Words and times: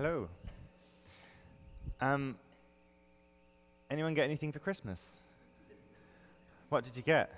Hello. 0.00 0.28
Um, 2.00 2.36
anyone 3.90 4.14
get 4.14 4.22
anything 4.22 4.52
for 4.52 4.60
Christmas? 4.60 5.16
What 6.68 6.84
did 6.84 6.96
you 6.96 7.02
get? 7.02 7.34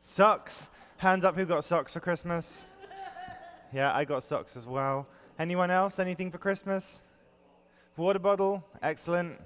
Socks. 0.00 0.70
Hands 0.98 1.24
up 1.24 1.34
who 1.34 1.44
got 1.44 1.64
socks 1.64 1.94
for 1.94 1.98
Christmas? 1.98 2.64
Yeah, 3.72 3.92
I 3.92 4.04
got 4.04 4.22
socks 4.22 4.56
as 4.56 4.68
well. 4.68 5.08
Anyone 5.36 5.72
else? 5.72 5.98
Anything 5.98 6.30
for 6.30 6.38
Christmas? 6.38 7.02
Water 7.96 8.20
bottle. 8.20 8.64
Excellent. 8.84 9.40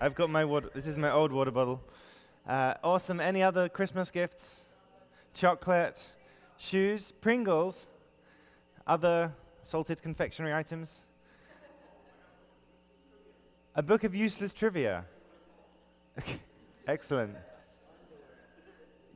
I've 0.00 0.14
got 0.14 0.30
my 0.30 0.46
water. 0.46 0.70
This 0.74 0.86
is 0.86 0.96
my 0.96 1.12
old 1.12 1.32
water 1.32 1.50
bottle. 1.50 1.82
Uh, 2.48 2.72
awesome. 2.82 3.20
Any 3.20 3.42
other 3.42 3.68
Christmas 3.68 4.10
gifts? 4.10 4.62
Chocolate, 5.34 6.12
shoes, 6.56 7.12
Pringles, 7.20 7.86
other 8.86 9.34
salted 9.62 10.02
confectionery 10.02 10.52
items. 10.52 11.04
A 13.74 13.82
book 13.82 14.04
of 14.04 14.14
useless 14.14 14.52
trivia. 14.52 15.04
Excellent. 16.86 17.36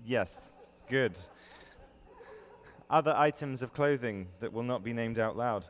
Yes, 0.04 0.50
good. 0.88 1.18
Other 2.88 3.12
items 3.16 3.62
of 3.62 3.74
clothing 3.74 4.28
that 4.40 4.52
will 4.52 4.62
not 4.62 4.84
be 4.84 4.92
named 4.92 5.18
out 5.18 5.36
loud. 5.36 5.66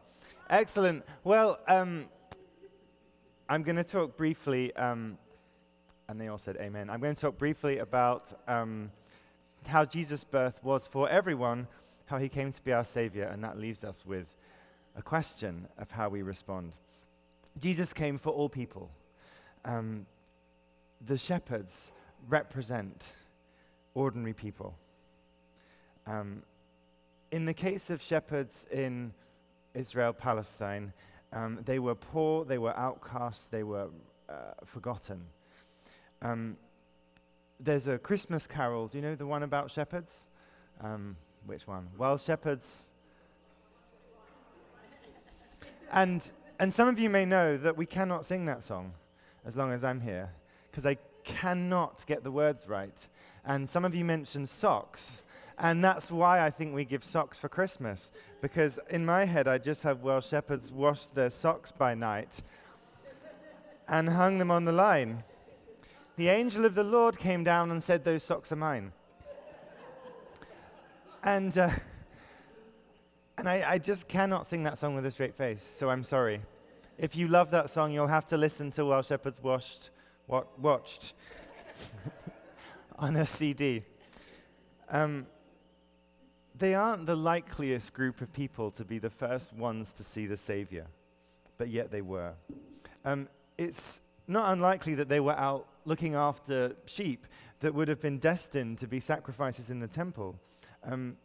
Excellent. 0.50 1.04
Well, 1.24 1.58
um, 1.66 2.06
I'm 3.48 3.62
going 3.62 3.76
to 3.76 3.84
talk 3.84 4.16
briefly, 4.16 4.76
um, 4.76 5.18
and 6.08 6.20
they 6.20 6.28
all 6.28 6.38
said 6.38 6.56
amen. 6.60 6.90
I'm 6.90 7.00
going 7.00 7.14
to 7.14 7.20
talk 7.20 7.38
briefly 7.38 7.78
about 7.78 8.32
um, 8.46 8.92
how 9.66 9.84
Jesus' 9.84 10.22
birth 10.22 10.62
was 10.62 10.86
for 10.86 11.08
everyone, 11.08 11.66
how 12.04 12.18
he 12.18 12.28
came 12.28 12.52
to 12.52 12.62
be 12.62 12.72
our 12.72 12.84
Savior, 12.84 13.24
and 13.24 13.42
that 13.42 13.58
leaves 13.58 13.82
us 13.82 14.04
with 14.04 14.36
a 14.96 15.02
question 15.02 15.68
of 15.78 15.90
how 15.90 16.08
we 16.08 16.22
respond. 16.22 16.72
Jesus 17.58 17.92
came 17.92 18.18
for 18.18 18.30
all 18.30 18.48
people. 18.48 18.90
Um, 19.64 20.06
the 21.04 21.18
shepherds 21.18 21.92
represent 22.28 23.12
ordinary 23.94 24.32
people. 24.32 24.74
Um, 26.06 26.42
in 27.30 27.44
the 27.44 27.54
case 27.54 27.90
of 27.90 28.02
shepherds 28.02 28.66
in 28.70 29.12
Israel, 29.74 30.12
Palestine, 30.12 30.92
um, 31.32 31.60
they 31.64 31.78
were 31.78 31.94
poor, 31.94 32.44
they 32.44 32.58
were 32.58 32.76
outcasts, 32.76 33.48
they 33.48 33.62
were 33.62 33.88
uh, 34.28 34.52
forgotten. 34.64 35.22
Um, 36.22 36.56
there's 37.58 37.88
a 37.88 37.98
Christmas 37.98 38.46
carol. 38.46 38.86
Do 38.86 38.98
you 38.98 39.02
know 39.02 39.14
the 39.14 39.26
one 39.26 39.42
about 39.42 39.70
shepherds? 39.70 40.26
Um, 40.80 41.16
which 41.46 41.66
one? 41.66 41.88
Well, 41.98 42.18
shepherds. 42.18 42.90
And, 45.92 46.30
and 46.58 46.72
some 46.72 46.88
of 46.88 46.98
you 46.98 47.10
may 47.10 47.24
know 47.24 47.56
that 47.56 47.76
we 47.76 47.86
cannot 47.86 48.24
sing 48.24 48.46
that 48.46 48.62
song 48.62 48.92
as 49.44 49.56
long 49.56 49.72
as 49.72 49.84
I'm 49.84 50.00
here, 50.00 50.30
because 50.70 50.84
I 50.84 50.96
cannot 51.24 52.04
get 52.06 52.24
the 52.24 52.30
words 52.30 52.62
right. 52.66 53.06
And 53.44 53.68
some 53.68 53.84
of 53.84 53.94
you 53.94 54.04
mentioned 54.04 54.48
socks. 54.48 55.22
And 55.58 55.82
that's 55.82 56.10
why 56.10 56.44
I 56.44 56.50
think 56.50 56.74
we 56.74 56.84
give 56.84 57.02
socks 57.04 57.38
for 57.38 57.48
Christmas. 57.48 58.12
Because 58.42 58.78
in 58.90 59.06
my 59.06 59.24
head, 59.24 59.48
I 59.48 59.58
just 59.58 59.82
have, 59.84 60.02
well, 60.02 60.20
shepherds 60.20 60.72
washed 60.72 61.14
their 61.14 61.30
socks 61.30 61.72
by 61.72 61.94
night 61.94 62.42
and 63.88 64.10
hung 64.10 64.38
them 64.38 64.50
on 64.50 64.64
the 64.64 64.72
line. 64.72 65.22
The 66.16 66.28
angel 66.28 66.64
of 66.64 66.74
the 66.74 66.84
Lord 66.84 67.18
came 67.18 67.44
down 67.44 67.70
and 67.70 67.82
said, 67.82 68.04
Those 68.04 68.22
socks 68.22 68.50
are 68.52 68.56
mine. 68.56 68.92
and 71.22 71.56
uh, 71.56 71.70
and 73.38 73.48
I, 73.48 73.72
I 73.72 73.78
just 73.78 74.08
cannot 74.08 74.46
sing 74.46 74.62
that 74.62 74.78
song 74.78 74.94
with 74.94 75.04
a 75.06 75.10
straight 75.10 75.34
face, 75.34 75.62
so 75.62 75.90
I'm 75.90 76.04
sorry. 76.04 76.40
If 76.98 77.14
you 77.14 77.28
love 77.28 77.50
that 77.50 77.68
song, 77.68 77.92
you'll 77.92 78.06
have 78.06 78.26
to 78.28 78.36
listen 78.36 78.70
to 78.72 78.84
While 78.86 79.02
Shepherds 79.02 79.42
Washed, 79.42 79.90
what, 80.26 80.58
Watched 80.58 81.12
on 82.98 83.16
a 83.16 83.26
CD. 83.26 83.82
Um, 84.88 85.26
they 86.58 86.74
aren't 86.74 87.04
the 87.04 87.16
likeliest 87.16 87.92
group 87.92 88.22
of 88.22 88.32
people 88.32 88.70
to 88.72 88.84
be 88.84 88.98
the 88.98 89.10
first 89.10 89.52
ones 89.52 89.92
to 89.92 90.04
see 90.04 90.26
the 90.26 90.38
Savior, 90.38 90.86
but 91.58 91.68
yet 91.68 91.90
they 91.90 92.00
were. 92.00 92.32
Um, 93.04 93.28
it's 93.58 94.00
not 94.26 94.52
unlikely 94.52 94.94
that 94.94 95.08
they 95.08 95.20
were 95.20 95.38
out 95.38 95.66
looking 95.84 96.14
after 96.14 96.74
sheep 96.86 97.26
that 97.60 97.74
would 97.74 97.88
have 97.88 98.00
been 98.00 98.18
destined 98.18 98.78
to 98.78 98.86
be 98.86 99.00
sacrifices 99.00 99.68
in 99.68 99.80
the 99.80 99.86
temple. 99.86 100.36
Um, 100.82 101.16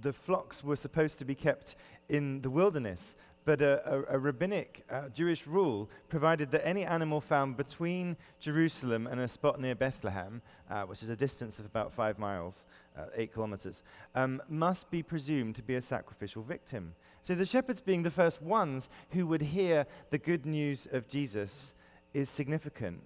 the 0.00 0.12
flocks 0.12 0.64
were 0.64 0.76
supposed 0.76 1.18
to 1.18 1.24
be 1.24 1.34
kept 1.34 1.76
in 2.08 2.40
the 2.42 2.50
wilderness, 2.50 3.16
but 3.44 3.60
a, 3.60 3.82
a, 3.84 4.16
a 4.16 4.18
rabbinic 4.18 4.84
uh, 4.90 5.08
Jewish 5.08 5.46
rule 5.46 5.90
provided 6.08 6.50
that 6.52 6.66
any 6.66 6.84
animal 6.84 7.20
found 7.20 7.56
between 7.56 8.16
Jerusalem 8.38 9.06
and 9.06 9.20
a 9.20 9.26
spot 9.28 9.60
near 9.60 9.74
Bethlehem, 9.74 10.42
uh, 10.70 10.82
which 10.82 11.02
is 11.02 11.10
a 11.10 11.16
distance 11.16 11.58
of 11.58 11.66
about 11.66 11.92
five 11.92 12.18
miles, 12.18 12.64
uh, 12.96 13.06
eight 13.16 13.32
kilometers, 13.32 13.82
um, 14.14 14.40
must 14.48 14.90
be 14.90 15.02
presumed 15.02 15.56
to 15.56 15.62
be 15.62 15.74
a 15.74 15.82
sacrificial 15.82 16.42
victim. 16.42 16.94
So 17.20 17.34
the 17.34 17.46
shepherds, 17.46 17.80
being 17.80 18.02
the 18.02 18.10
first 18.10 18.42
ones 18.42 18.88
who 19.10 19.26
would 19.26 19.42
hear 19.42 19.86
the 20.10 20.18
good 20.18 20.46
news 20.46 20.86
of 20.90 21.08
Jesus, 21.08 21.74
is 22.14 22.28
significant, 22.28 23.00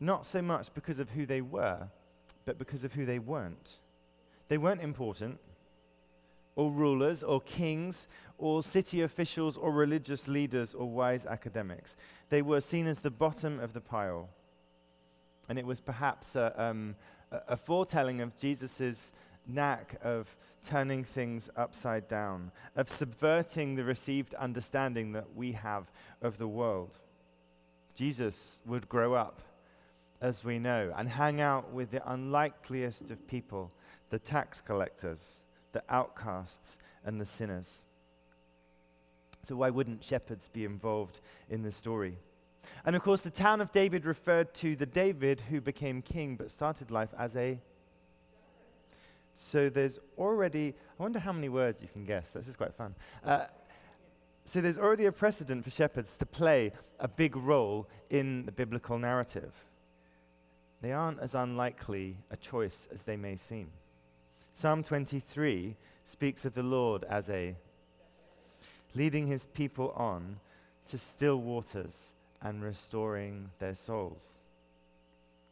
not 0.00 0.24
so 0.24 0.40
much 0.40 0.72
because 0.74 0.98
of 0.98 1.10
who 1.10 1.26
they 1.26 1.40
were, 1.40 1.88
but 2.44 2.58
because 2.58 2.84
of 2.84 2.92
who 2.92 3.04
they 3.04 3.18
weren't. 3.18 3.78
They 4.48 4.58
weren't 4.58 4.82
important, 4.82 5.40
or 6.56 6.70
rulers, 6.70 7.22
or 7.22 7.40
kings, 7.40 8.08
or 8.38 8.62
city 8.62 9.00
officials, 9.00 9.56
or 9.56 9.72
religious 9.72 10.28
leaders, 10.28 10.74
or 10.74 10.88
wise 10.88 11.26
academics. 11.26 11.96
They 12.28 12.42
were 12.42 12.60
seen 12.60 12.86
as 12.86 13.00
the 13.00 13.10
bottom 13.10 13.58
of 13.60 13.72
the 13.72 13.80
pile. 13.80 14.28
And 15.48 15.58
it 15.58 15.66
was 15.66 15.80
perhaps 15.80 16.36
a, 16.36 16.54
um, 16.62 16.96
a 17.30 17.56
foretelling 17.56 18.20
of 18.20 18.36
Jesus' 18.36 19.12
knack 19.46 19.96
of 20.02 20.36
turning 20.62 21.04
things 21.04 21.50
upside 21.56 22.08
down, 22.08 22.50
of 22.74 22.88
subverting 22.88 23.74
the 23.74 23.84
received 23.84 24.34
understanding 24.34 25.12
that 25.12 25.34
we 25.34 25.52
have 25.52 25.90
of 26.22 26.38
the 26.38 26.48
world. 26.48 26.98
Jesus 27.94 28.62
would 28.66 28.88
grow 28.88 29.14
up, 29.14 29.42
as 30.20 30.44
we 30.44 30.58
know, 30.58 30.92
and 30.96 31.08
hang 31.08 31.40
out 31.40 31.72
with 31.72 31.90
the 31.90 32.10
unlikeliest 32.10 33.10
of 33.10 33.26
people 33.28 33.70
the 34.10 34.18
tax 34.18 34.60
collectors, 34.60 35.42
the 35.74 35.82
outcasts, 35.90 36.78
and 37.04 37.20
the 37.20 37.26
sinners. 37.26 37.82
So, 39.46 39.56
why 39.56 39.68
wouldn't 39.68 40.02
shepherds 40.02 40.48
be 40.48 40.64
involved 40.64 41.20
in 41.50 41.62
the 41.62 41.70
story? 41.70 42.16
And 42.86 42.96
of 42.96 43.02
course, 43.02 43.20
the 43.20 43.30
town 43.30 43.60
of 43.60 43.72
David 43.72 44.06
referred 44.06 44.54
to 44.54 44.74
the 44.74 44.86
David 44.86 45.42
who 45.50 45.60
became 45.60 46.00
king 46.00 46.36
but 46.36 46.50
started 46.50 46.90
life 46.90 47.12
as 47.18 47.36
a. 47.36 47.60
So, 49.34 49.68
there's 49.68 49.98
already, 50.16 50.74
I 50.98 51.02
wonder 51.02 51.18
how 51.18 51.32
many 51.32 51.50
words 51.50 51.82
you 51.82 51.88
can 51.92 52.06
guess. 52.06 52.30
This 52.30 52.48
is 52.48 52.56
quite 52.56 52.74
fun. 52.74 52.94
Uh, 53.22 53.44
so 54.46 54.60
there's 54.60 54.78
already 54.78 55.06
a 55.06 55.12
precedent 55.12 55.64
for 55.64 55.70
shepherds 55.70 56.18
to 56.18 56.26
play 56.26 56.70
a 57.00 57.08
big 57.08 57.34
role 57.34 57.88
in 58.10 58.44
the 58.44 58.52
biblical 58.52 58.98
narrative. 58.98 59.52
They 60.82 60.92
aren't 60.92 61.18
as 61.20 61.34
unlikely 61.34 62.18
a 62.30 62.36
choice 62.36 62.86
as 62.92 63.04
they 63.04 63.16
may 63.16 63.36
seem. 63.36 63.70
Psalm 64.56 64.84
23 64.84 65.74
speaks 66.04 66.44
of 66.44 66.54
the 66.54 66.62
Lord 66.62 67.02
as 67.10 67.28
a 67.28 67.56
leading 68.94 69.26
his 69.26 69.46
people 69.46 69.90
on 69.96 70.38
to 70.86 70.96
still 70.96 71.38
waters 71.38 72.14
and 72.40 72.62
restoring 72.62 73.50
their 73.58 73.74
souls. 73.74 74.36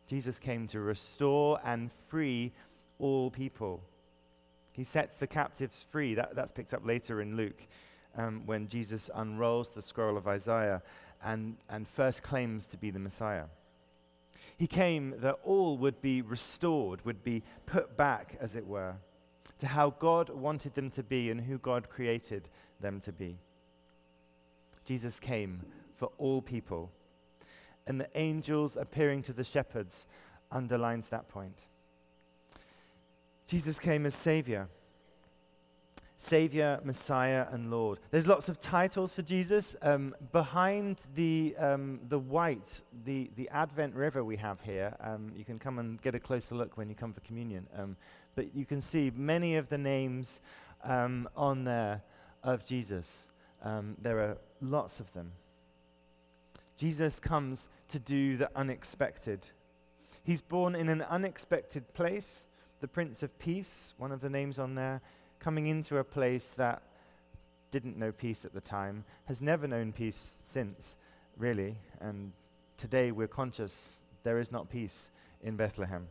Jesus 0.06 0.38
came 0.38 0.68
to 0.68 0.78
restore 0.78 1.58
and 1.64 1.90
free 2.06 2.52
all 3.00 3.28
people. 3.28 3.82
He 4.70 4.84
sets 4.84 5.16
the 5.16 5.26
captives 5.26 5.84
free. 5.90 6.14
That, 6.14 6.37
that's 6.37 6.52
picked 6.52 6.72
up 6.72 6.87
later 6.87 7.20
in 7.20 7.37
Luke 7.37 7.66
um, 8.16 8.43
when 8.46 8.69
Jesus 8.69 9.10
unrolls 9.12 9.70
the 9.70 9.82
scroll 9.82 10.16
of 10.16 10.28
Isaiah 10.28 10.81
and, 11.25 11.56
and 11.69 11.88
first 11.88 12.22
claims 12.22 12.66
to 12.66 12.76
be 12.76 12.93
the 12.93 13.00
Messiah. 13.00 13.46
He 14.56 14.66
came 14.66 15.14
that 15.19 15.38
all 15.44 15.76
would 15.78 16.00
be 16.00 16.22
restored, 16.22 17.04
would 17.04 17.25
be 17.25 17.43
put 17.66 17.96
back, 17.96 18.37
as 18.40 18.56
it 18.56 18.66
were, 18.66 18.94
to 19.58 19.66
how 19.66 19.90
God 19.90 20.28
wanted 20.28 20.75
them 20.75 20.90
to 20.90 21.02
be 21.02 21.31
and 21.31 21.40
who 21.40 21.58
God 21.58 21.88
created 21.88 22.49
them 22.81 23.00
to 23.00 23.12
be. 23.12 23.38
Jesus 24.84 25.20
came 25.20 25.62
for 25.94 26.10
all 26.19 26.43
people, 26.43 26.90
and 27.87 28.00
the 28.00 28.08
angels 28.14 28.76
appearing 28.76 29.22
to 29.22 29.32
the 29.32 29.44
shepherds 29.44 30.06
underlines 30.50 31.08
that 31.08 31.28
point. 31.28 31.66
Jesus 33.46 33.78
came 33.78 34.06
as 34.06 34.14
Savior 34.14 34.69
Savior, 36.22 36.78
Messiah, 36.84 37.48
and 37.50 37.69
Lord. 37.69 37.98
There's 38.12 38.28
lots 38.28 38.48
of 38.48 38.60
titles 38.60 39.12
for 39.12 39.22
Jesus. 39.22 39.74
Um, 39.82 40.14
behind 40.30 41.00
the, 41.16 41.56
um, 41.58 41.98
the 42.08 42.19
white, 42.19 42.80
the, 43.04 43.28
the 43.34 43.48
Advent 43.48 43.96
River 43.96 44.22
we 44.22 44.36
have 44.36 44.60
here, 44.60 44.94
um, 45.00 45.32
you 45.36 45.44
can 45.44 45.58
come 45.58 45.80
and 45.80 46.00
get 46.00 46.14
a 46.14 46.20
closer 46.20 46.54
look 46.54 46.76
when 46.76 46.88
you 46.88 46.94
come 46.94 47.12
for 47.12 47.19
communion. 47.22 47.66
Um, 47.76 47.96
but 48.36 48.54
you 48.54 48.64
can 48.64 48.80
see 48.80 49.10
many 49.16 49.56
of 49.56 49.69
the 49.69 49.78
names 49.78 50.40
um, 50.84 51.28
on 51.36 51.64
there 51.64 52.02
of 52.44 52.64
Jesus. 52.64 53.26
Um, 53.64 53.96
there 54.00 54.20
are 54.20 54.38
lots 54.60 55.00
of 55.00 55.12
them. 55.14 55.32
Jesus 56.76 57.19
comes 57.19 57.69
to 57.88 57.98
do 57.98 58.36
the 58.36 58.48
unexpected. 58.54 59.48
He's 60.22 60.40
born 60.40 60.76
in 60.76 60.88
an 60.88 61.02
unexpected 61.02 61.92
place, 61.94 62.46
the 62.80 62.86
Prince 62.86 63.24
of 63.24 63.36
Peace, 63.40 63.92
one 63.98 64.12
of 64.12 64.20
the 64.20 64.30
names 64.30 64.60
on 64.60 64.76
there, 64.76 65.02
coming 65.43 65.67
into 65.67 65.99
a 65.99 66.05
place 66.05 66.53
that 66.53 66.83
didn't 67.73 67.99
know 67.99 68.12
peace 68.12 68.44
at 68.44 68.55
the 68.55 68.61
time, 68.61 69.05
has 69.25 69.43
never 69.43 69.67
known 69.67 69.93
peace 69.93 70.39
since, 70.44 70.97
really. 71.37 71.75
And 72.00 72.33
today 72.77 73.11
we're 73.11 73.27
conscious 73.27 74.05
there 74.23 74.39
is 74.39 74.53
not 74.53 74.71
peace 74.71 75.11
in 75.43 75.56
Bethlehem. 75.56 76.06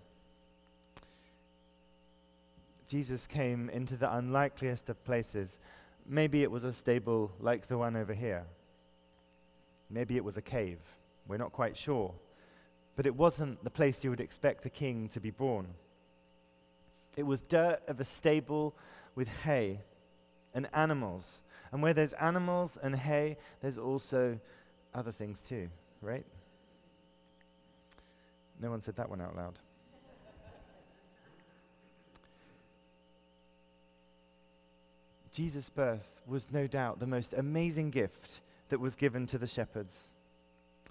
Jesus 2.88 3.26
came 3.26 3.70
into 3.70 3.96
the 3.96 4.14
unlikeliest 4.14 4.90
of 4.90 5.02
places. 5.06 5.60
Maybe 6.06 6.44
it 6.44 6.52
was 6.52 6.66
a 6.66 6.74
stable 6.74 7.32
like 7.40 7.68
the 7.68 7.78
one 7.78 7.96
over 7.96 8.14
here. 8.14 8.44
Maybe 9.90 10.18
it 10.18 10.26
was 10.26 10.36
a 10.36 10.42
cave. 10.42 10.80
We're 11.26 11.38
not 11.38 11.54
quite 11.54 11.78
sure. 11.78 12.14
But 12.98 13.06
it 13.06 13.16
wasn't 13.16 13.64
the 13.64 13.70
place 13.70 14.04
you 14.04 14.10
would 14.10 14.20
expect 14.20 14.66
a 14.66 14.70
king 14.70 15.08
to 15.10 15.22
be 15.22 15.32
born. 15.32 15.68
It 17.18 17.24
was 17.24 17.42
dirt 17.42 17.82
of 17.88 18.00
a 18.00 18.06
stable 18.06 18.76
with 19.16 19.28
hay 19.28 19.82
and 20.54 20.68
animals. 20.74 21.42
And 21.72 21.82
where 21.82 21.94
there's 21.94 22.14
animals 22.14 22.78
and 22.82 22.96
hay, 22.96 23.38
there's 23.62 23.78
also 23.78 24.40
other 24.94 25.12
things 25.12 25.42
too, 25.42 25.70
right? 26.02 26.26
No 28.60 28.70
one 28.70 28.82
said 28.82 28.96
that 28.98 29.10
one 29.10 29.22
out 29.22 29.36
loud. 29.36 29.60
Jesus' 35.32 35.70
birth 35.70 36.22
was 36.28 36.52
no 36.52 36.68
doubt 36.68 37.00
the 37.00 37.08
most 37.08 37.34
amazing 37.34 37.90
gift 37.90 38.42
that 38.70 38.80
was 38.80 38.96
given 38.96 39.26
to 39.28 39.38
the 39.38 39.48
shepherds. 39.48 40.10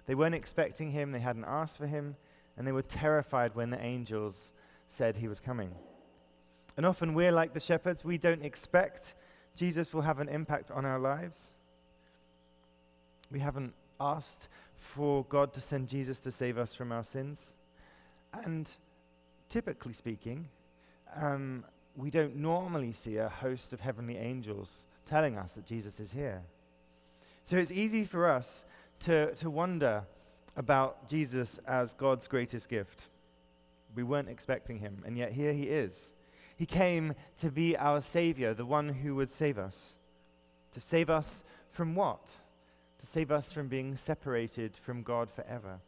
They 0.06 0.14
weren't 0.14 0.34
expecting 0.34 0.90
him, 0.90 1.12
they 1.12 1.20
hadn't 1.20 1.44
asked 1.44 1.76
for 1.76 1.86
him, 1.86 2.16
and 2.56 2.66
they 2.66 2.72
were 2.72 2.82
terrified 2.82 3.54
when 3.54 3.70
the 3.70 3.80
angels 3.80 4.52
said 4.88 5.16
he 5.16 5.28
was 5.28 5.40
coming. 5.40 5.74
And 6.80 6.86
often 6.86 7.12
we're 7.12 7.30
like 7.30 7.52
the 7.52 7.60
shepherds, 7.60 8.06
we 8.06 8.16
don't 8.16 8.42
expect 8.42 9.14
Jesus 9.54 9.92
will 9.92 10.00
have 10.00 10.18
an 10.18 10.30
impact 10.30 10.70
on 10.70 10.86
our 10.86 10.98
lives. 10.98 11.52
We 13.30 13.40
haven't 13.40 13.74
asked 14.00 14.48
for 14.78 15.26
God 15.26 15.52
to 15.52 15.60
send 15.60 15.90
Jesus 15.90 16.20
to 16.20 16.30
save 16.30 16.56
us 16.56 16.72
from 16.74 16.90
our 16.90 17.04
sins. 17.04 17.54
And 18.32 18.70
typically 19.50 19.92
speaking, 19.92 20.48
um, 21.14 21.66
we 21.98 22.08
don't 22.08 22.36
normally 22.36 22.92
see 22.92 23.18
a 23.18 23.28
host 23.28 23.74
of 23.74 23.80
heavenly 23.80 24.16
angels 24.16 24.86
telling 25.04 25.36
us 25.36 25.52
that 25.52 25.66
Jesus 25.66 26.00
is 26.00 26.12
here. 26.12 26.44
So 27.44 27.58
it's 27.58 27.70
easy 27.70 28.06
for 28.06 28.26
us 28.26 28.64
to, 29.00 29.34
to 29.34 29.50
wonder 29.50 30.04
about 30.56 31.10
Jesus 31.10 31.60
as 31.66 31.92
God's 31.92 32.26
greatest 32.26 32.70
gift. 32.70 33.08
We 33.94 34.02
weren't 34.02 34.30
expecting 34.30 34.78
him, 34.78 35.02
and 35.04 35.18
yet 35.18 35.32
here 35.32 35.52
he 35.52 35.64
is. 35.64 36.14
He 36.60 36.66
came 36.66 37.14
to 37.38 37.50
be 37.50 37.74
our 37.74 38.02
Savior, 38.02 38.52
the 38.52 38.66
one 38.66 38.90
who 38.90 39.14
would 39.14 39.30
save 39.30 39.56
us. 39.56 39.96
To 40.72 40.80
save 40.80 41.08
us 41.08 41.42
from 41.70 41.94
what? 41.94 42.36
To 42.98 43.06
save 43.06 43.32
us 43.32 43.50
from 43.50 43.68
being 43.68 43.96
separated 43.96 44.76
from 44.76 45.02
God 45.02 45.30
forever. 45.30 45.78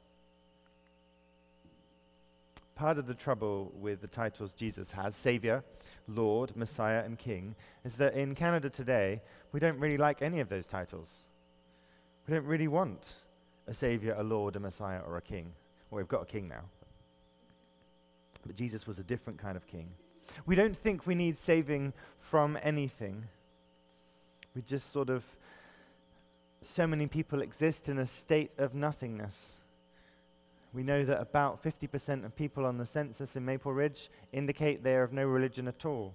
Part 2.75 2.97
of 2.97 3.07
the 3.07 3.13
trouble 3.13 3.71
with 3.79 4.01
the 4.01 4.07
titles 4.07 4.55
Jesus 4.55 4.93
has, 4.93 5.15
Savior, 5.15 5.63
Lord, 6.09 6.57
Messiah, 6.57 7.05
and 7.05 7.19
King, 7.19 7.55
is 7.85 7.99
that 7.99 8.15
in 8.15 8.35
Canada 8.35 8.71
today, 8.71 9.21
we 9.53 9.61
don't 9.61 9.79
really 9.79 9.99
like 9.99 10.23
any 10.23 10.41
of 10.41 10.49
those 10.49 10.67
titles. 10.67 11.27
We 12.27 12.33
don't 12.33 12.47
really 12.47 12.67
want 12.67 13.17
a 13.67 13.75
Savior, 13.75 14.15
a 14.17 14.23
Lord, 14.23 14.57
a 14.57 14.61
Messiah, 14.61 15.01
or 15.07 15.19
a 15.19 15.23
King. 15.23 15.53
Well, 15.91 15.99
we've 15.99 16.09
got 16.09 16.23
a 16.23 16.25
King 16.25 16.49
now. 16.49 16.63
But 18.47 18.57
Jesus 18.57 18.87
was 18.87 18.99
a 18.99 19.05
different 19.05 19.39
kind 19.39 19.59
of 19.59 19.67
King. 19.67 19.91
We 20.47 20.55
don't 20.55 20.77
think 20.77 21.07
we 21.07 21.15
need 21.15 21.39
saving 21.39 21.93
from 22.19 22.59
anything. 22.63 23.25
We 24.55 24.63
just 24.63 24.91
sort 24.91 25.11
of, 25.11 25.25
so 26.61 26.87
many 26.87 27.07
people 27.07 27.43
exist 27.43 27.89
in 27.89 27.99
a 27.99 28.07
state 28.07 28.53
of 28.59 28.75
nothingness. 28.75 29.59
We 30.73 30.83
know 30.83 31.05
that 31.05 31.21
about 31.21 31.63
50% 31.63 32.25
of 32.25 32.35
people 32.35 32.65
on 32.65 32.79
the 32.79 32.87
census 32.87 33.37
in 33.37 33.45
Maple 33.45 33.73
Ridge 33.73 34.11
indicate 34.33 34.83
they 34.83 34.95
are 34.95 35.03
of 35.03 35.13
no 35.13 35.25
religion 35.25 35.69
at 35.69 35.85
all. 35.85 36.15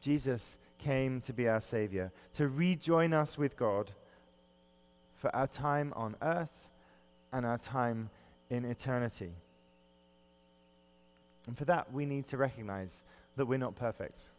Jesus 0.00 0.58
came 0.78 1.20
to 1.20 1.32
be 1.32 1.48
our 1.48 1.60
Savior, 1.60 2.10
to 2.34 2.48
rejoin 2.48 3.12
us 3.12 3.38
with 3.38 3.56
God 3.56 3.92
for 5.16 5.34
our 5.34 5.46
time 5.46 5.92
on 5.94 6.16
earth 6.22 6.68
and 7.32 7.46
our 7.46 7.58
time 7.58 8.10
in 8.50 8.64
eternity. 8.64 9.32
And 11.46 11.56
for 11.56 11.64
that, 11.64 11.92
we 11.92 12.06
need 12.06 12.26
to 12.28 12.36
recognize 12.36 13.04
that 13.36 13.46
we're 13.46 13.58
not 13.58 13.74
perfect. 13.74 14.30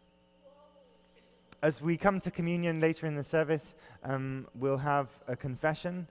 As 1.62 1.80
we 1.80 1.96
come 1.96 2.20
to 2.20 2.30
communion 2.30 2.80
later 2.80 3.06
in 3.06 3.16
the 3.16 3.24
service, 3.24 3.74
um, 4.02 4.46
we'll 4.54 4.78
have 4.78 5.08
a 5.26 5.36
confession 5.36 6.08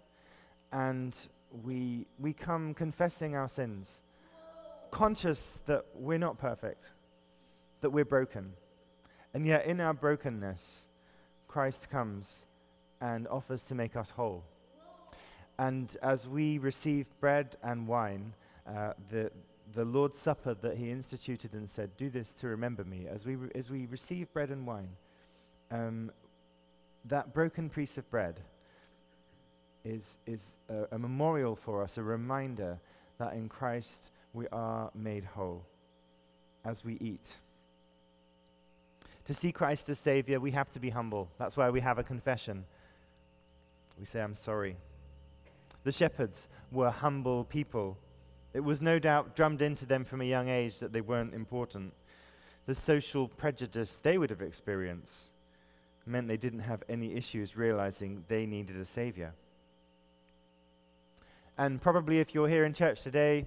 and 0.71 1.15
we, 1.63 2.07
we 2.19 2.33
come 2.33 2.73
confessing 2.73 3.35
our 3.35 3.47
sins, 3.47 4.01
conscious 4.89 5.59
that 5.67 5.85
we're 5.93 6.17
not 6.17 6.39
perfect, 6.39 6.91
that 7.81 7.91
we're 7.91 8.05
broken. 8.05 8.53
And 9.33 9.45
yet, 9.45 9.65
in 9.65 9.79
our 9.79 9.93
brokenness, 9.93 10.87
Christ 11.47 11.89
comes 11.89 12.45
and 12.99 13.27
offers 13.27 13.63
to 13.65 13.75
make 13.75 13.95
us 13.95 14.11
whole. 14.11 14.43
And 15.59 15.95
as 16.01 16.27
we 16.27 16.57
receive 16.57 17.05
bread 17.19 17.57
and 17.61 17.87
wine, 17.87 18.33
uh, 18.67 18.93
the, 19.09 19.31
the 19.73 19.85
Lord's 19.85 20.19
Supper 20.19 20.53
that 20.61 20.77
he 20.77 20.91
instituted 20.91 21.53
and 21.53 21.69
said, 21.69 21.95
Do 21.97 22.09
this 22.09 22.33
to 22.35 22.47
remember 22.47 22.83
me, 22.83 23.07
as 23.09 23.25
we, 23.25 23.35
re- 23.35 23.51
as 23.55 23.69
we 23.69 23.85
receive 23.85 24.31
bread 24.33 24.49
and 24.49 24.65
wine, 24.67 24.89
um, 25.71 26.11
that 27.05 27.33
broken 27.33 27.69
piece 27.69 27.97
of 27.97 28.09
bread 28.09 28.39
is, 29.83 30.17
is 30.25 30.57
a, 30.69 30.95
a 30.95 30.99
memorial 30.99 31.55
for 31.55 31.83
us, 31.83 31.97
a 31.97 32.03
reminder 32.03 32.79
that 33.17 33.33
in 33.33 33.49
Christ 33.49 34.11
we 34.33 34.47
are 34.51 34.91
made 34.95 35.23
whole 35.23 35.65
as 36.63 36.85
we 36.85 36.97
eat. 37.01 37.37
To 39.25 39.33
see 39.33 39.51
Christ 39.51 39.89
as 39.89 39.99
Savior, 39.99 40.39
we 40.39 40.51
have 40.51 40.69
to 40.71 40.79
be 40.79 40.89
humble. 40.89 41.29
That's 41.37 41.55
why 41.55 41.69
we 41.69 41.81
have 41.81 41.97
a 41.97 42.03
confession. 42.03 42.65
We 43.97 44.05
say, 44.05 44.21
I'm 44.21 44.33
sorry. 44.33 44.75
The 45.83 45.91
shepherds 45.91 46.47
were 46.71 46.91
humble 46.91 47.43
people. 47.45 47.97
It 48.53 48.63
was 48.63 48.81
no 48.81 48.99
doubt 48.99 49.35
drummed 49.35 49.61
into 49.61 49.85
them 49.85 50.05
from 50.05 50.21
a 50.21 50.25
young 50.25 50.47
age 50.47 50.79
that 50.79 50.93
they 50.93 51.01
weren't 51.01 51.33
important. 51.33 51.93
The 52.65 52.75
social 52.75 53.27
prejudice 53.27 53.97
they 53.97 54.17
would 54.17 54.29
have 54.29 54.41
experienced 54.41 55.31
meant 56.05 56.27
they 56.27 56.37
didn't 56.37 56.59
have 56.59 56.83
any 56.87 57.15
issues 57.15 57.57
realizing 57.57 58.23
they 58.27 58.45
needed 58.45 58.75
a 58.77 58.85
Savior. 58.85 59.33
And 61.57 61.81
probably 61.81 62.19
if 62.19 62.33
you're 62.33 62.47
here 62.47 62.65
in 62.65 62.73
church 62.73 63.01
today, 63.01 63.45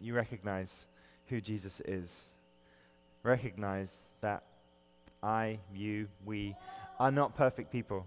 you 0.00 0.14
recognize 0.14 0.86
who 1.26 1.40
Jesus 1.40 1.80
is. 1.80 2.30
Recognize 3.22 4.10
that 4.20 4.42
I, 5.22 5.58
you, 5.74 6.08
we 6.24 6.54
are 6.98 7.10
not 7.10 7.36
perfect 7.36 7.70
people. 7.70 8.06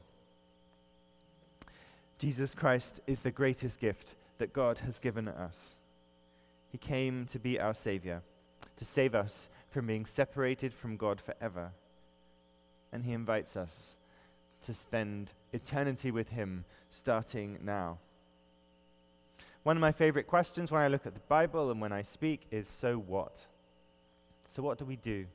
Jesus 2.17 2.55
Christ 2.55 3.01
is 3.07 3.21
the 3.21 3.31
greatest 3.31 3.79
gift 3.79 4.15
that 4.37 4.53
God 4.53 4.79
has 4.79 4.99
given 4.99 5.27
us. 5.27 5.80
He 6.71 6.77
came 6.77 7.25
to 7.27 7.39
be 7.39 7.59
our 7.59 7.73
Savior, 7.73 8.21
to 8.77 8.85
save 8.85 9.13
us 9.13 9.49
from 9.69 9.87
being 9.87 10.05
separated 10.05 10.73
from 10.73 10.97
God 10.97 11.19
forever. 11.19 11.71
And 12.91 13.03
He 13.03 13.13
invites 13.13 13.57
us 13.57 13.97
to 14.63 14.73
spend 14.73 15.33
eternity 15.51 16.11
with 16.11 16.29
Him 16.29 16.65
starting 16.89 17.59
now. 17.63 17.97
One 19.63 19.77
of 19.77 19.81
my 19.81 19.91
favorite 19.91 20.27
questions 20.27 20.71
when 20.71 20.81
I 20.81 20.87
look 20.87 21.05
at 21.05 21.13
the 21.13 21.19
Bible 21.21 21.69
and 21.69 21.79
when 21.79 21.91
I 21.91 22.01
speak 22.01 22.47
is 22.49 22.67
so 22.67 22.97
what? 22.97 23.45
So, 24.49 24.63
what 24.63 24.77
do 24.77 24.85
we 24.85 24.95
do? 24.95 25.27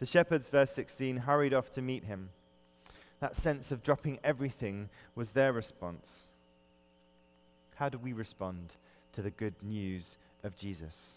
The 0.00 0.06
shepherds, 0.06 0.48
verse 0.48 0.72
16, 0.72 1.18
hurried 1.18 1.54
off 1.54 1.70
to 1.70 1.82
meet 1.82 2.04
him. 2.04 2.30
That 3.20 3.36
sense 3.36 3.70
of 3.70 3.82
dropping 3.82 4.18
everything 4.24 4.88
was 5.14 5.30
their 5.30 5.52
response. 5.52 6.28
How 7.76 7.88
do 7.88 7.98
we 7.98 8.12
respond 8.12 8.76
to 9.12 9.22
the 9.22 9.30
good 9.30 9.54
news 9.62 10.18
of 10.42 10.56
Jesus? 10.56 11.16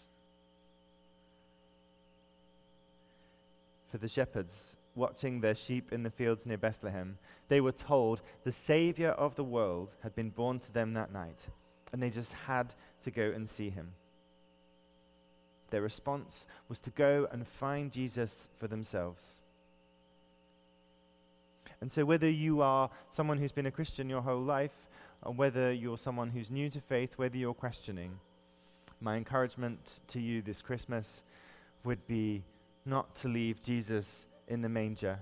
For 3.90 3.98
the 3.98 4.08
shepherds 4.08 4.76
watching 4.94 5.40
their 5.40 5.54
sheep 5.54 5.92
in 5.92 6.02
the 6.02 6.10
fields 6.10 6.46
near 6.46 6.58
Bethlehem, 6.58 7.18
they 7.48 7.60
were 7.60 7.72
told 7.72 8.22
the 8.44 8.52
Savior 8.52 9.10
of 9.10 9.34
the 9.34 9.44
world 9.44 9.94
had 10.02 10.14
been 10.14 10.30
born 10.30 10.58
to 10.60 10.72
them 10.72 10.94
that 10.94 11.12
night 11.12 11.48
and 11.94 12.02
they 12.02 12.10
just 12.10 12.32
had 12.32 12.74
to 13.04 13.10
go 13.12 13.30
and 13.30 13.48
see 13.48 13.70
him. 13.70 13.92
Their 15.70 15.80
response 15.80 16.44
was 16.68 16.80
to 16.80 16.90
go 16.90 17.28
and 17.30 17.46
find 17.46 17.92
Jesus 17.92 18.48
for 18.58 18.66
themselves. 18.66 19.38
And 21.80 21.92
so, 21.92 22.04
whether 22.04 22.28
you 22.28 22.62
are 22.62 22.90
someone 23.10 23.38
who's 23.38 23.52
been 23.52 23.66
a 23.66 23.70
Christian 23.70 24.08
your 24.08 24.22
whole 24.22 24.42
life, 24.42 24.88
or 25.22 25.34
whether 25.34 25.72
you're 25.72 25.96
someone 25.96 26.30
who's 26.30 26.50
new 26.50 26.68
to 26.70 26.80
faith, 26.80 27.12
whether 27.16 27.36
you're 27.36 27.54
questioning, 27.54 28.18
my 29.04 29.16
encouragement 29.18 30.00
to 30.08 30.18
you 30.18 30.40
this 30.40 30.62
Christmas 30.62 31.22
would 31.84 32.06
be 32.06 32.42
not 32.86 33.14
to 33.16 33.28
leave 33.28 33.60
Jesus 33.60 34.24
in 34.48 34.62
the 34.62 34.68
manger 34.70 35.18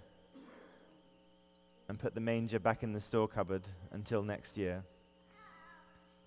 and 1.88 1.98
put 1.98 2.14
the 2.14 2.20
manger 2.20 2.60
back 2.60 2.84
in 2.84 2.92
the 2.92 3.00
store 3.00 3.26
cupboard 3.26 3.62
until 3.90 4.22
next 4.22 4.56
year, 4.56 4.84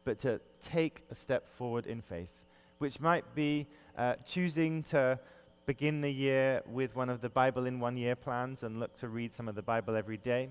but 0.03 0.19
to 0.19 0.41
take 0.59 1.03
a 1.09 1.15
step 1.15 1.47
forward 1.47 1.88
in 1.88 2.01
faith, 2.01 2.41
which 2.79 3.00
might 3.00 3.33
be 3.33 3.67
uh, 3.97 4.15
choosing 4.25 4.83
to 4.83 5.17
begin 5.65 6.01
the 6.01 6.12
year 6.12 6.62
with 6.69 6.93
one 6.93 7.09
of 7.09 7.21
the 7.21 7.29
Bible 7.29 7.65
in 7.65 7.79
one 7.79 7.95
year 7.95 8.17
plans 8.17 8.63
and 8.63 8.81
look 8.81 8.93
to 8.95 9.07
read 9.07 9.33
some 9.33 9.47
of 9.47 9.55
the 9.55 9.62
Bible 9.62 9.95
every 9.95 10.17
day. 10.17 10.50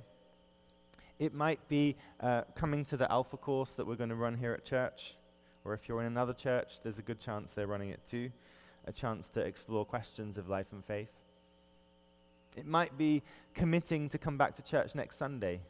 It 1.18 1.34
might 1.34 1.68
be 1.68 1.96
uh, 2.20 2.42
coming 2.56 2.82
to 2.86 2.96
the 2.96 3.12
Alpha 3.12 3.36
course 3.36 3.72
that 3.72 3.86
we're 3.86 3.94
going 3.94 4.08
to 4.08 4.16
run 4.16 4.38
here 4.38 4.54
at 4.54 4.64
church, 4.64 5.16
or 5.64 5.74
if 5.74 5.88
you're 5.88 6.00
in 6.00 6.06
another 6.06 6.32
church, 6.32 6.80
there's 6.82 6.98
a 6.98 7.02
good 7.02 7.18
chance 7.18 7.52
they're 7.52 7.66
running 7.66 7.90
it 7.90 8.00
too, 8.08 8.30
a 8.86 8.92
chance 8.92 9.28
to 9.30 9.40
explore 9.40 9.84
questions 9.84 10.36
of 10.36 10.48
life 10.48 10.66
and 10.72 10.84
faith. 10.84 11.10
It 12.56 12.66
might 12.66 12.96
be 12.96 13.22
committing 13.54 14.08
to 14.10 14.18
come 14.18 14.36
back 14.36 14.54
to 14.56 14.62
church 14.62 14.94
next 14.94 15.18
Sunday 15.18 15.60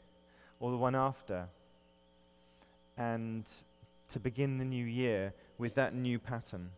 or 0.61 0.71
the 0.71 0.77
one 0.77 0.95
after 0.95 1.47
and 2.97 3.49
to 4.09 4.21
begin 4.21 4.59
the 4.59 4.65
new 4.65 4.85
year 4.85 5.33
with 5.59 5.75
that 5.75 5.95
new 5.95 6.19
pattern. 6.19 6.71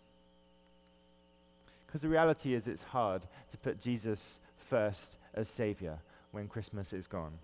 Because 1.87 2.03
the 2.03 2.09
reality 2.09 2.55
is, 2.55 2.67
it's 2.69 2.83
hard 2.83 3.23
to 3.51 3.59
put 3.59 3.81
Jesus 3.81 4.41
first 4.59 5.17
as 5.35 5.49
Savior 5.49 5.99
when 6.31 6.49
Christmas 6.49 6.93
is 6.93 7.07
gone. 7.07 7.39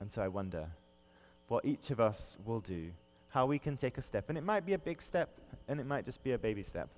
And 0.00 0.10
so 0.10 0.22
I 0.22 0.28
wonder 0.28 0.68
what 1.48 1.64
each 1.64 1.90
of 1.90 1.98
us 2.00 2.36
will 2.44 2.60
do, 2.60 2.90
how 3.30 3.46
we 3.46 3.58
can 3.58 3.76
take 3.76 3.98
a 3.98 4.02
step. 4.02 4.28
And 4.28 4.38
it 4.38 4.44
might 4.44 4.64
be 4.64 4.74
a 4.74 4.78
big 4.78 5.02
step, 5.02 5.30
and 5.66 5.80
it 5.80 5.86
might 5.86 6.04
just 6.04 6.22
be 6.22 6.32
a 6.32 6.38
baby 6.38 6.62
step. 6.62 6.88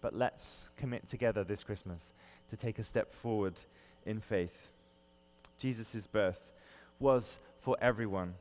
But 0.00 0.14
let's 0.14 0.68
commit 0.76 1.08
together 1.08 1.44
this 1.44 1.64
Christmas 1.64 2.12
to 2.50 2.56
take 2.56 2.78
a 2.78 2.84
step 2.84 3.12
forward 3.12 3.54
in 4.06 4.20
faith. 4.20 4.68
Jesus' 5.58 6.06
birth 6.06 6.52
was 6.98 7.38
for 7.60 7.76
everyone, 7.80 8.34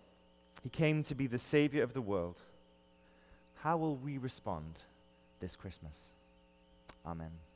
He 0.63 0.69
came 0.69 1.03
to 1.03 1.15
be 1.15 1.27
the 1.27 1.39
Savior 1.39 1.83
of 1.83 1.93
the 1.93 2.01
world. 2.01 2.41
How 3.61 3.77
will 3.77 3.95
we 3.95 4.17
respond 4.17 4.79
this 5.39 5.55
Christmas? 5.55 6.11
Amen. 7.05 7.46